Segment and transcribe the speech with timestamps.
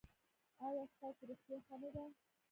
[0.65, 2.05] ایا ستاسو روغتیا ښه نه ده؟